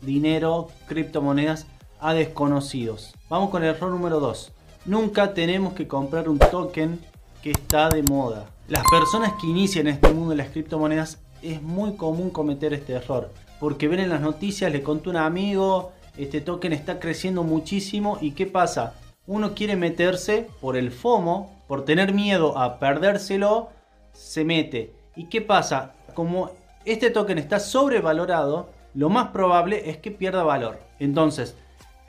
dinero, 0.00 0.68
criptomonedas 0.86 1.66
a 2.00 2.14
desconocidos. 2.14 3.14
Vamos 3.28 3.50
con 3.50 3.62
el 3.62 3.74
error 3.74 3.90
número 3.90 4.20
2. 4.20 4.52
Nunca 4.86 5.34
tenemos 5.34 5.74
que 5.74 5.86
comprar 5.88 6.28
un 6.28 6.38
token 6.38 7.00
que 7.42 7.50
está 7.50 7.88
de 7.88 8.02
moda. 8.02 8.46
Las 8.68 8.84
personas 8.90 9.32
que 9.40 9.46
inician 9.46 9.86
este 9.86 10.12
mundo 10.12 10.30
de 10.30 10.36
las 10.36 10.50
criptomonedas 10.50 11.20
es 11.42 11.62
muy 11.62 11.96
común 11.96 12.30
cometer 12.30 12.72
este 12.72 12.94
error. 12.94 13.32
Porque 13.60 13.88
ven 13.88 14.00
en 14.00 14.10
las 14.10 14.20
noticias, 14.20 14.70
le 14.70 14.82
contó 14.82 15.10
un 15.10 15.16
amigo, 15.16 15.92
este 16.16 16.40
token 16.40 16.72
está 16.72 17.00
creciendo 17.00 17.42
muchísimo 17.42 18.18
y 18.20 18.32
¿qué 18.32 18.46
pasa? 18.46 18.94
Uno 19.26 19.54
quiere 19.54 19.76
meterse 19.76 20.48
por 20.60 20.76
el 20.76 20.90
FOMO, 20.90 21.62
por 21.66 21.84
tener 21.84 22.12
miedo 22.12 22.56
a 22.58 22.78
perdérselo, 22.78 23.68
se 24.12 24.44
mete. 24.44 24.94
¿Y 25.16 25.26
qué 25.26 25.40
pasa? 25.40 25.94
Como 26.14 26.50
este 26.84 27.10
token 27.10 27.38
está 27.38 27.60
sobrevalorado, 27.60 28.70
lo 28.94 29.10
más 29.10 29.28
probable 29.28 29.90
es 29.90 29.98
que 29.98 30.10
pierda 30.10 30.42
valor. 30.42 30.80
Entonces, 30.98 31.54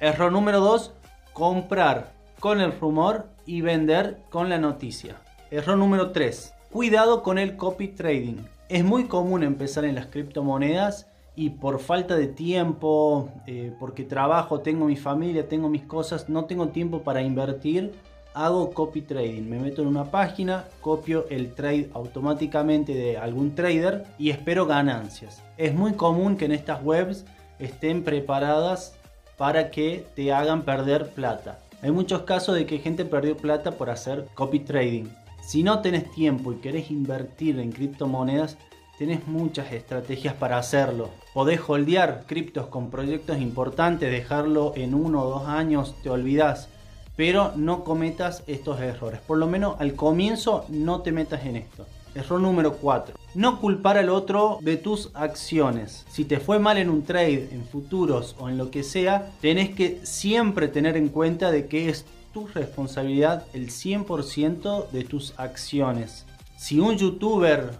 Error 0.02 0.31
número 0.31 0.61
2, 0.61 0.94
comprar 1.33 2.14
con 2.39 2.61
el 2.61 2.72
rumor 2.80 3.25
y 3.45 3.59
vender 3.59 4.19
con 4.30 4.47
la 4.47 4.58
noticia. 4.58 5.17
Error 5.52 5.78
número 5.78 6.11
3, 6.11 6.53
cuidado 6.72 7.22
con 7.22 7.38
el 7.38 7.58
copy 7.58 7.89
trading. 7.89 8.38
Es 8.69 8.86
muy 8.86 9.09
común 9.09 9.44
empezar 9.44 9.84
en 9.84 9.96
las 9.96 10.06
criptomonedas 10.06 11.09
y 11.35 11.50
por 11.50 11.79
falta 11.79 12.16
de 12.16 12.28
tiempo, 12.28 13.29
eh, 13.46 13.73
porque 13.78 14.06
trabajo, 14.06 14.62
tengo 14.62 14.85
mi 14.85 14.96
familia, 14.96 15.50
tengo 15.50 15.68
mis 15.68 15.84
cosas, 15.84 16.29
no 16.29 16.46
tengo 16.46 16.69
tiempo 16.69 17.02
para 17.02 17.22
invertir, 17.22 17.91
hago 18.34 18.72
copy 18.72 19.02
trading. 19.02 19.50
Me 19.50 19.59
meto 19.59 19.81
en 19.81 19.90
una 19.90 20.06
página, 20.06 20.63
copio 20.79 21.25
el 21.29 21.53
trade 21.56 21.90
automáticamente 21.94 22.94
de 22.94 23.18
algún 23.18 23.53
trader 23.53 24.06
y 24.18 24.29
espero 24.29 24.66
ganancias. 24.66 25.44
Es 25.57 25.75
muy 25.75 25.91
común 25.91 26.38
que 26.38 26.46
en 26.46 26.53
estas 26.53 26.81
webs 26.81 27.25
estén 27.59 28.06
preparadas 28.06 28.96
para 29.39 29.72
que 29.72 30.05
te 30.16 30.33
hagan 30.33 30.63
perder 30.63 31.11
plata. 31.11 31.59
Hay 31.81 31.91
muchos 31.91 32.23
casos 32.23 32.55
de 32.55 32.66
que 32.66 32.79
gente 32.79 33.05
perdió 33.05 33.38
plata 33.38 33.72
por 33.72 33.89
hacer 33.89 34.27
copy 34.33 34.59
trading. 34.59 35.05
Si 35.41 35.63
no 35.63 35.79
tenés 35.79 36.11
tiempo 36.11 36.51
y 36.51 36.57
querés 36.57 36.91
invertir 36.91 37.57
en 37.57 37.72
criptomonedas, 37.72 38.57
tenés 38.97 39.25
muchas 39.28 39.72
estrategias 39.72 40.33
para 40.33 40.57
hacerlo. 40.57 41.09
Podés 41.33 41.61
holdear 41.66 42.25
criptos 42.28 42.67
con 42.67 42.91
proyectos 42.91 43.39
importantes, 43.39 44.11
dejarlo 44.11 44.73
en 44.75 44.94
uno 44.94 45.23
o 45.23 45.29
dos 45.29 45.47
años, 45.47 45.95
te 46.03 46.09
olvidás. 46.09 46.67
Pero 47.16 47.53
no 47.55 47.85
cometas 47.85 48.44
estos 48.45 48.81
errores. 48.81 49.22
Por 49.22 49.38
lo 49.38 49.47
menos 49.47 49.79
al 49.79 49.94
comienzo 49.94 50.66
no 50.67 50.99
te 51.01 51.13
metas 51.13 51.45
en 51.45 51.55
esto. 51.55 51.85
Error 52.16 52.40
número 52.42 52.74
4. 52.78 53.16
No 53.36 53.59
culpar 53.59 53.97
al 53.97 54.09
otro 54.09 54.59
de 54.62 54.78
tus 54.78 55.12
acciones. 55.14 56.06
Si 56.09 56.25
te 56.25 56.40
fue 56.40 56.59
mal 56.59 56.78
en 56.78 56.90
un 56.90 57.03
trade, 57.03 57.50
en 57.52 57.64
futuros 57.64 58.36
o 58.40 58.50
en 58.50 58.58
lo 58.58 58.72
que 58.72 58.84
sea, 58.84 59.31
tenés 59.42 59.70
que 59.70 60.00
siempre 60.03 60.68
tener 60.68 60.97
en 60.97 61.09
cuenta 61.09 61.52
de 61.52 61.68
que 61.68 61.90
es 61.90 62.06
tu 62.34 62.47
responsabilidad 62.47 63.46
el 63.53 63.70
100% 63.70 64.90
de 64.90 65.03
tus 65.03 65.34
acciones. 65.38 66.25
Si 66.58 66.80
un 66.80 66.97
youtuber, 66.97 67.72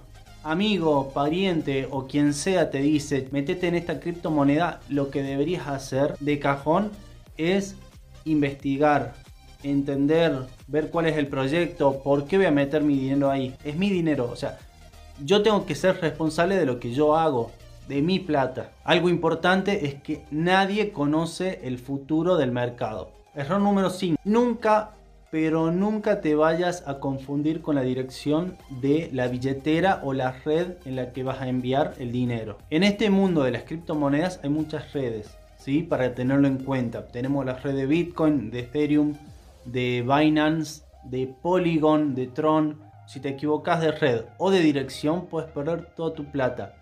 amigo, 0.44 1.12
pariente 1.14 1.88
o 1.90 2.08
quien 2.08 2.34
sea 2.34 2.72
te 2.72 2.80
dice, 2.80 3.28
metete 3.32 3.68
en 3.68 3.76
esta 3.76 4.00
criptomoneda, 4.00 4.82
lo 4.90 5.10
que 5.10 5.22
deberías 5.22 5.68
hacer 5.68 6.18
de 6.20 6.40
cajón 6.40 6.92
es 7.38 7.76
investigar, 8.26 9.16
entender, 9.64 10.38
ver 10.68 10.90
cuál 10.90 11.08
es 11.08 11.18
el 11.18 11.28
proyecto, 11.28 12.02
por 12.04 12.26
qué 12.26 12.38
voy 12.38 12.46
a 12.46 12.52
meter 12.52 12.84
mi 12.84 12.98
dinero 12.98 13.30
ahí. 13.30 13.56
Es 13.64 13.76
mi 13.76 13.90
dinero, 13.90 14.30
o 14.32 14.36
sea, 14.36 14.58
yo 15.24 15.42
tengo 15.42 15.66
que 15.66 15.76
ser 15.76 16.00
responsable 16.02 16.56
de 16.56 16.66
lo 16.66 16.80
que 16.80 16.94
yo 16.94 17.16
hago, 17.16 17.52
de 17.88 18.02
mi 18.02 18.20
plata. 18.20 18.72
Algo 18.84 19.10
importante 19.10 19.86
es 19.86 19.96
que 19.96 20.24
nadie 20.32 20.92
conoce 20.92 21.60
el 21.64 21.80
futuro 21.80 22.38
del 22.38 22.52
mercado. 22.52 23.12
Error 23.36 23.60
número 23.60 23.90
5. 23.90 24.22
Nunca, 24.24 24.92
pero 25.32 25.72
nunca 25.72 26.22
te 26.22 26.36
vayas 26.36 26.84
a 26.88 27.00
confundir 27.00 27.62
con 27.62 27.76
la 27.76 27.82
dirección 27.82 28.56
de 28.70 29.10
la 29.12 29.28
billetera 29.28 30.02
o 30.04 30.14
la 30.14 30.32
red 30.46 30.74
en 30.86 30.96
la 30.96 31.12
que 31.12 31.24
vas 31.24 31.42
a 31.42 31.50
enviar 31.50 31.96
el 32.00 32.12
dinero. 32.12 32.60
En 32.70 32.84
este 32.84 33.10
mundo 33.10 33.44
de 33.44 33.52
las 33.52 33.64
criptomonedas 33.64 34.40
hay 34.44 34.50
muchas 34.52 34.94
redes, 34.94 35.36
¿sí? 35.58 35.82
Para 35.82 36.14
tenerlo 36.14 36.48
en 36.48 36.58
cuenta. 36.58 37.08
Tenemos 37.08 37.46
la 37.46 37.54
red 37.54 37.76
de 37.76 37.88
Bitcoin, 37.88 38.52
de 38.52 38.60
Ethereum, 38.60 39.16
de 39.66 40.04
Binance, 40.04 40.84
de 41.04 41.28
Polygon, 41.42 42.16
de 42.16 42.28
Tron. 42.28 42.80
Si 43.08 43.20
te 43.20 43.30
equivocas 43.30 43.82
de 43.82 43.92
red 43.92 44.26
o 44.38 44.52
de 44.52 44.60
dirección, 44.60 45.28
puedes 45.28 45.50
perder 45.52 45.86
toda 45.96 46.14
tu 46.14 46.26
plata. 46.26 46.76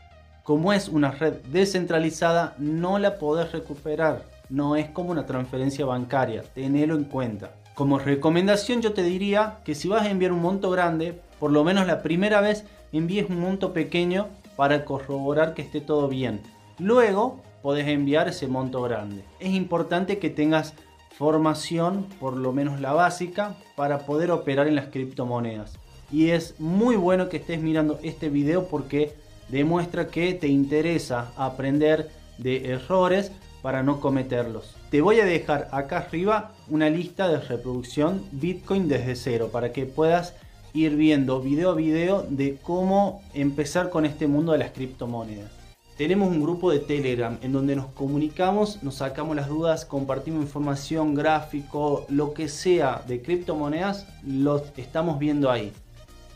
Como 0.44 0.72
es 0.74 0.88
una 0.88 1.12
red 1.12 1.34
descentralizada, 1.52 2.56
no 2.58 3.00
la 3.00 3.18
podés 3.18 3.52
recuperar. 3.52 4.24
No 4.50 4.76
es 4.76 4.90
como 4.90 5.12
una 5.12 5.26
transferencia 5.26 5.86
bancaria, 5.86 6.44
tenelo 6.54 6.96
en 6.96 7.04
cuenta. 7.04 7.52
Como 7.76 8.00
recomendación 8.00 8.82
yo 8.82 8.94
te 8.94 9.04
diría 9.04 9.60
que 9.64 9.76
si 9.76 9.88
vas 9.88 10.04
a 10.04 10.10
enviar 10.10 10.32
un 10.32 10.42
monto 10.42 10.72
grande, 10.72 11.22
por 11.40 11.52
lo 11.52 11.64
menos 11.64 11.86
la 11.86 12.02
primera 12.02 12.42
vez 12.42 12.66
envíes 12.92 13.30
un 13.30 13.40
monto 13.40 13.74
pequeño 13.74 14.28
para 14.56 14.86
corroborar 14.86 15.54
que 15.54 15.62
esté 15.62 15.82
todo 15.82 16.08
bien. 16.08 16.42
Luego 16.80 17.42
podés 17.62 17.88
enviar 17.88 18.28
ese 18.28 18.48
monto 18.48 18.82
grande. 18.82 19.24
Es 19.40 19.54
importante 19.54 20.18
que 20.20 20.30
tengas 20.30 20.74
formación, 21.18 22.06
por 22.20 22.38
lo 22.38 22.54
menos 22.54 22.80
la 22.80 22.94
básica, 22.94 23.56
para 23.76 24.00
poder 24.06 24.32
operar 24.32 24.68
en 24.68 24.76
las 24.76 24.88
criptomonedas. 24.88 25.74
Y 26.12 26.30
es 26.30 26.60
muy 26.60 26.96
bueno 26.96 27.28
que 27.28 27.38
estés 27.38 27.62
mirando 27.62 28.00
este 28.04 28.30
video 28.30 28.68
porque 28.68 29.14
demuestra 29.50 30.08
que 30.08 30.34
te 30.34 30.48
interesa 30.48 31.32
aprender 31.36 32.10
de 32.38 32.72
errores 32.72 33.32
para 33.62 33.84
no 33.84 34.00
cometerlos. 34.00 34.76
Te 34.92 35.02
voy 35.02 35.20
a 35.20 35.26
dejar 35.26 35.68
acá 35.72 35.98
arriba 35.98 36.54
una 36.70 36.90
lista 36.90 37.28
de 37.28 37.40
reproducción 37.40 38.24
Bitcoin 38.32 38.88
desde 38.88 39.16
cero 39.16 39.50
para 39.52 39.74
que 39.74 39.86
puedas 39.86 40.36
ir 40.74 40.96
viendo 40.96 41.42
video 41.42 41.72
a 41.72 41.76
video 41.76 42.26
de 42.30 42.58
cómo 42.62 43.22
empezar 43.34 43.90
con 43.90 44.06
este 44.06 44.28
mundo 44.28 44.52
de 44.52 44.60
las 44.60 44.72
criptomonedas. 44.72 45.57
Tenemos 45.98 46.30
un 46.30 46.40
grupo 46.40 46.70
de 46.70 46.78
Telegram 46.78 47.40
en 47.42 47.52
donde 47.52 47.76
nos 47.76 47.88
comunicamos, 47.88 48.84
nos 48.84 48.96
sacamos 48.96 49.36
las 49.36 49.48
dudas, 49.48 49.84
compartimos 49.84 50.44
información, 50.44 51.16
gráfico, 51.16 52.06
lo 52.08 52.36
que 52.36 52.50
sea 52.50 53.04
de 53.08 53.24
criptomonedas, 53.24 54.06
lo 54.24 54.64
estamos 54.78 55.18
viendo 55.18 55.50
ahí. 55.50 55.74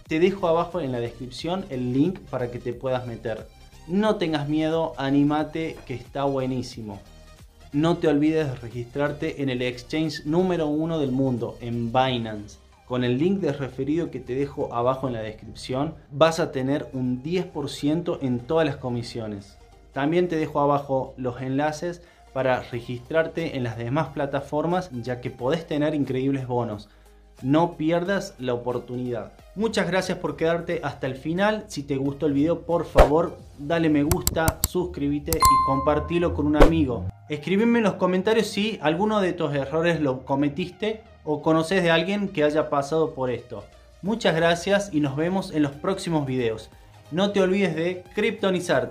Te 0.08 0.20
dejo 0.20 0.48
abajo 0.48 0.82
en 0.82 0.92
la 0.92 1.00
descripción 1.00 1.64
el 1.70 1.94
link 1.94 2.18
para 2.32 2.50
que 2.50 2.58
te 2.58 2.74
puedas 2.74 3.06
meter. 3.06 3.48
No 3.88 4.16
tengas 4.16 4.50
miedo, 4.50 4.94
animate 4.98 5.78
que 5.86 5.94
está 5.94 6.24
buenísimo. 6.24 7.00
no 7.72 7.98
te 7.98 8.08
olvides 8.08 8.48
de 8.48 8.56
registrarte 8.56 9.44
en 9.44 9.50
el 9.50 9.62
exchange 9.62 10.26
número 10.26 10.68
uno 10.68 11.00
del 11.00 11.12
mundo, 11.12 11.58
en 11.62 11.94
Binance. 11.94 12.58
Con 12.92 13.06
el 13.06 13.18
link 13.18 13.40
de 13.40 13.54
referido 13.54 14.12
que 14.12 14.20
te 14.20 14.36
dejo 14.36 14.76
abajo 14.76 15.08
en 15.08 15.14
la 15.14 15.22
descripción, 15.22 15.96
vas 16.12 16.42
a 16.42 16.52
tener 16.52 16.90
un 16.92 17.24
10% 17.24 18.18
en 18.22 18.40
todas 18.40 18.66
las 18.66 18.76
comisiones. 18.76 19.58
También 19.94 20.28
te 20.28 20.36
dejo 20.36 20.60
abajo 20.60 21.14
los 21.16 21.42
enlaces 21.42 22.02
para 22.34 22.60
registrarte 22.64 23.56
en 23.56 23.64
las 23.64 23.78
demás 23.78 24.10
plataformas 24.10 24.90
ya 24.92 25.22
que 25.22 25.32
podés 25.32 25.66
tener 25.66 25.96
increíbles 25.96 26.48
bonos. 26.48 26.90
No 27.42 27.76
pierdas 27.76 28.36
la 28.38 28.54
oportunidad. 28.54 29.32
Muchas 29.56 29.88
gracias 29.88 30.20
por 30.20 30.36
quedarte 30.36 30.80
hasta 30.84 31.08
el 31.08 31.16
final. 31.16 31.66
Si 31.68 31.82
te 31.82 31.98
gustó 31.98 32.28
el 32.28 32.34
video, 32.34 32.62
por 32.62 32.86
favor, 32.86 33.38
dale 33.58 33.90
me 33.90 34.04
gusta, 34.04 34.60
suscríbete 34.70 35.38
y 35.38 35.66
compartilo 35.66 36.36
con 36.36 36.46
un 36.46 36.62
amigo. 36.62 37.06
Escribime 37.30 37.80
en 37.80 37.86
los 37.86 37.96
comentarios 37.96 38.48
si 38.48 38.78
alguno 38.82 39.22
de 39.22 39.30
estos 39.30 39.56
errores 39.56 40.00
lo 40.02 40.24
cometiste 40.24 41.02
o 41.24 41.42
conoces 41.42 41.82
de 41.82 41.90
alguien 41.90 42.28
que 42.28 42.44
haya 42.44 42.70
pasado 42.70 43.16
por 43.16 43.32
esto. 43.32 43.64
Muchas 44.04 44.36
gracias 44.36 44.90
y 44.94 45.00
nos 45.00 45.16
vemos 45.16 45.52
en 45.52 45.64
los 45.64 45.72
próximos 45.72 46.28
videos. 46.28 46.70
No 47.12 47.32
te 47.32 47.42
olvides 47.42 47.76
de 47.76 48.04
criptonizarte. 48.16 48.90